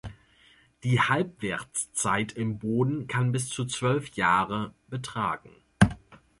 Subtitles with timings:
[0.83, 5.51] Die Halbwertszeit im Boden kann bis zu zwölf Jahre betragen.